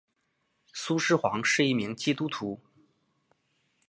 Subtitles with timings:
[0.73, 2.59] 苏施黄是一名基督徒。